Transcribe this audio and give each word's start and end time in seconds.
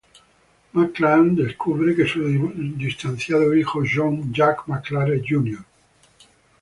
McClane 0.73 1.35
descubre 1.35 1.93
que 1.95 2.07
su 2.07 2.23
distanciado 2.75 3.53
hijo 3.53 3.83
John 3.87 4.33
""Jack"" 4.33 4.65
McClane, 4.67 5.21
Jr. 5.23 5.63